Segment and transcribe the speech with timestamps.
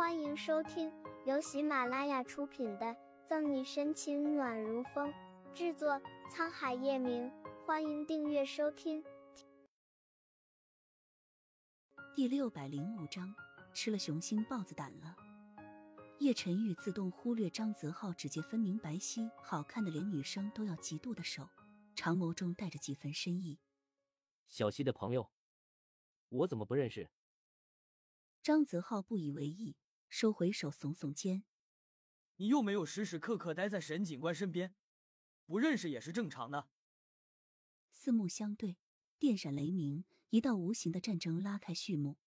[0.00, 0.90] 欢迎收听
[1.26, 2.86] 由喜马拉雅出品的
[3.26, 5.12] 《赠你深情暖如风》，
[5.52, 6.00] 制作
[6.32, 7.30] 沧海夜明。
[7.66, 9.04] 欢迎订阅收听。
[12.16, 13.30] 第六百零五章，
[13.74, 15.14] 吃了雄心豹子胆了。
[16.18, 21.46] 叶晨玉自动忽略张泽浩指节分明、白皙、好看的连女生都要嫉妒的手，
[21.94, 23.58] 长眸中带着几分深意。
[24.48, 25.30] 小溪的朋友，
[26.30, 27.10] 我怎么不认识？
[28.42, 29.76] 张泽浩不以为意，
[30.10, 31.44] 收回手，耸耸肩
[32.36, 34.74] ：“你又没有时时刻刻待在沈警官身边，
[35.46, 36.68] 不认识也是正常的。”
[37.88, 38.76] 四目相对，
[39.18, 42.18] 电闪雷鸣，一道无形的战争拉开序幕。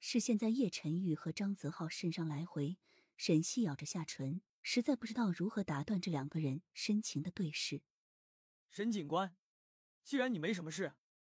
[0.00, 2.78] 视线在叶晨玉和张泽浩身上来回，
[3.16, 7.82] 沈西咬着下唇，实在不知道如何打断这两个人深情的对视。
[8.70, 9.36] 沈警官，
[10.02, 10.94] 既然你没什么事，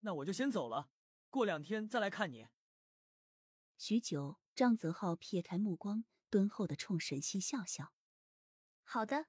[0.00, 0.90] 那我就先走了，
[1.30, 2.48] 过两天再来看你。
[3.86, 7.92] 许久，张泽浩撇开目光，敦厚的冲沈西笑笑
[8.82, 9.26] ：“好的。”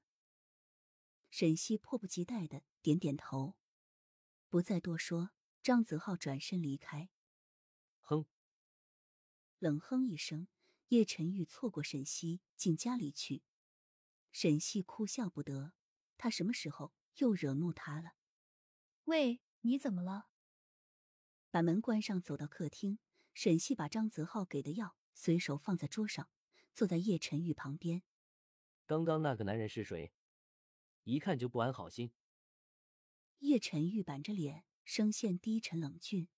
[1.29, 3.57] 沈西迫不及待的点点头，
[4.47, 5.31] 不再多说。
[5.61, 7.09] 张泽浩转身离开。
[7.99, 8.27] 哼，
[9.59, 10.47] 冷哼一声，
[10.87, 13.43] 叶晨玉错过沈西进家里去。
[14.31, 15.73] 沈西哭笑不得，
[16.15, 18.13] 他什么时候又惹怒他了？
[19.03, 20.29] 喂，你怎么了？
[21.51, 22.99] 把门关上，走到客厅。
[23.35, 26.29] 沈西把张泽浩给的药随手放在桌上，
[26.73, 28.01] 坐在叶晨玉旁边。
[28.85, 30.13] 刚刚那个男人是谁？
[31.03, 32.13] 一看就不安好心。
[33.39, 36.29] 叶晨玉板着脸，声线低沉冷峻。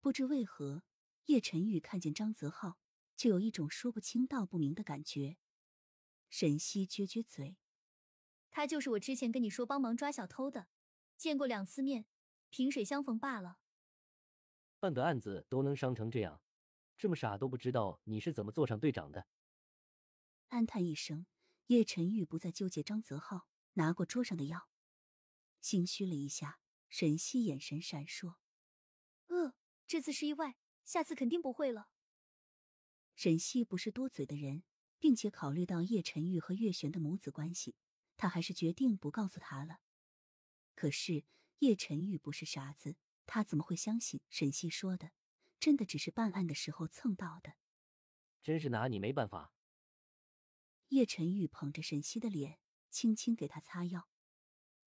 [0.00, 0.84] 不知为何，
[1.26, 2.78] 叶晨玉看见张泽浩，
[3.14, 5.36] 就有一种说不清道不明的感觉。
[6.30, 7.58] 沈西撅撅嘴
[8.50, 10.68] ：“他就是我之前跟你说帮忙抓小偷的，
[11.18, 12.06] 见过两次面，
[12.48, 13.58] 萍水相逢罢了。”
[14.78, 16.40] 办个案子都能伤成这样，
[16.96, 19.26] 这么傻都不知道你是怎么做上队长的。
[20.48, 21.26] 暗叹一声，
[21.66, 24.68] 叶晨玉不再纠结张泽浩，拿过桌上的药，
[25.60, 26.60] 心虚了一下。
[26.88, 28.36] 沈西眼神闪烁
[29.26, 29.54] ：“呃，
[29.88, 31.88] 这次是意外，下次肯定不会了。”
[33.16, 34.62] 沈西不是多嘴的人，
[35.00, 37.74] 并且考虑到叶晨玉和月璇的母子关系，
[38.16, 39.80] 他还是决定不告诉他了。
[40.76, 41.24] 可是
[41.58, 42.94] 叶晨玉不是傻子。
[43.26, 45.10] 他怎么会相信沈西说的？
[45.58, 47.54] 真的只是办案的时候蹭到的？
[48.42, 49.52] 真是拿你没办法。
[50.88, 52.60] 叶晨玉捧着沈西的脸，
[52.90, 54.08] 轻轻给他擦药。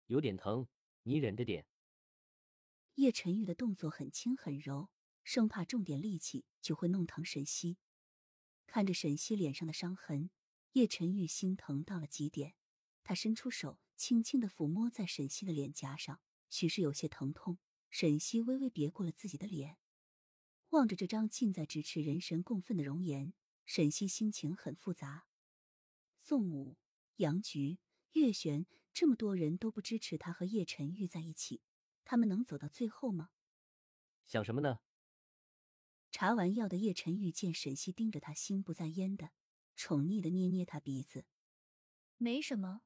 [0.06, 0.68] 有点疼，
[1.03, 1.66] 你忍着点。
[2.96, 4.90] 叶晨玉的动作很轻很柔，
[5.24, 7.78] 生怕重点力气就会弄疼沈西。
[8.68, 10.30] 看着沈西脸上的伤痕，
[10.74, 12.54] 叶晨玉心疼到了极点。
[13.04, 16.19] 他伸出手，轻轻的抚摸在沈西的脸颊上，
[16.50, 17.58] 许是有些疼痛。
[17.90, 19.78] 沈西微微别过了自己的脸，
[20.70, 23.34] 望着这张近在咫尺、人神共愤的容颜，
[23.66, 25.25] 沈西心情很复杂。
[26.20, 26.78] 宋母、
[27.18, 27.80] 杨菊、
[28.14, 31.62] 月璇这么多人都不支持他和叶晨玉在一起，
[32.03, 33.30] 他们能走到最后吗？
[34.25, 34.80] 想什么呢？
[36.12, 39.31] 查完药的叶晨玉见沈西盯着他，心不在焉的，
[39.75, 41.25] 宠溺的捏捏他鼻子。
[42.18, 42.81] 没什么。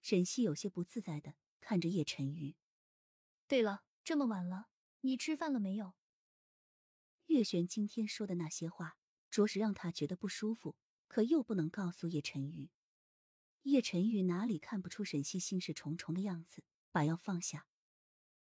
[0.00, 2.56] 沈西有些不自在的看着叶晨玉。
[3.48, 4.66] 对了，这么晚了，
[5.02, 5.94] 你吃饭了没有？
[7.26, 8.98] 月璇今天说的那些话，
[9.30, 10.76] 着实让他觉得不舒服，
[11.06, 12.70] 可又不能告诉叶晨玉。
[13.62, 17.68] 叶晨玉哪里看不出沈西心事重重的样子，把药放下。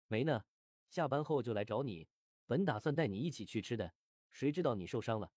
[0.09, 0.45] 没呢，
[0.91, 2.09] 下班后就来找你，
[2.47, 3.95] 本打算带你一起去吃的，
[4.31, 5.33] 谁知道你受伤了。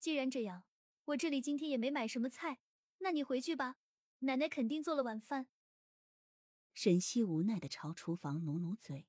[0.00, 0.64] 既然这样，
[1.04, 2.58] 我这里今天也没买什么菜，
[2.98, 3.76] 那你回去吧，
[4.20, 5.46] 奶奶肯定做了晚饭。
[6.74, 9.06] 沈西无奈的朝厨房努努嘴，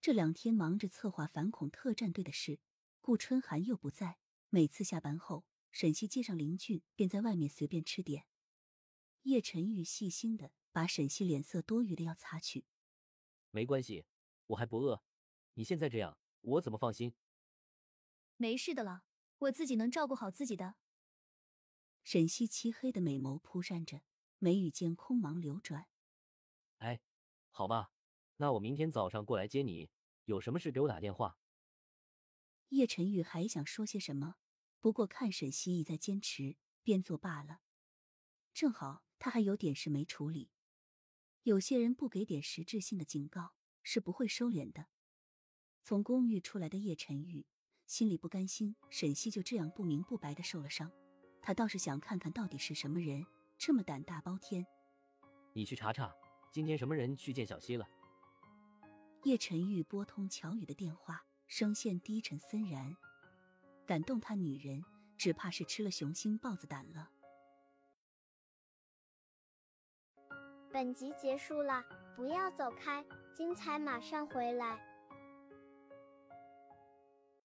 [0.00, 2.60] 这两天忙着策划反恐特战队的事，
[3.00, 4.18] 顾春寒又不在。
[4.48, 8.26] 每次下班后，沈西接上林俊，便在外面随便吃点。
[9.22, 12.64] 叶晨玉细心的把沈西脸色多余的药擦去。
[13.50, 14.06] 没关系，
[14.46, 15.02] 我还不饿。
[15.54, 17.12] 你现在这样，我怎么放心？
[18.36, 19.04] 没事的了，
[19.38, 20.76] 我自己能照顾好自己的。
[22.04, 24.02] 沈西漆黑的美眸扑闪着，
[24.38, 25.89] 眉宇间空芒流转。
[26.80, 27.00] 哎，
[27.50, 27.92] 好吧，
[28.36, 29.88] 那我明天早上过来接你。
[30.26, 31.38] 有什么事给我打电话。
[32.68, 34.36] 叶晨玉还想说些什么，
[34.80, 37.60] 不过看沈西一再坚持，便作罢了。
[38.54, 40.50] 正好他还有点事没处理。
[41.42, 44.86] 有些人不给点实质性的警告，是不会收敛的。
[45.82, 47.44] 从公寓出来的叶晨玉
[47.86, 50.90] 心里不甘心，沈西就这样不明不白的受了伤。
[51.42, 53.26] 他倒是想看看到底是什么人
[53.58, 54.64] 这么胆大包天。
[55.52, 56.14] 你去查查。
[56.50, 57.88] 今天什么人去见小溪了？
[59.22, 62.96] 叶晨玉拨通乔宇的电话，声线低沉森然。
[63.86, 64.82] 敢动他女人，
[65.16, 67.10] 只怕是吃了雄心豹子胆了。
[70.72, 71.84] 本集结束了，
[72.16, 73.04] 不要走开，
[73.34, 74.89] 精彩马上回来。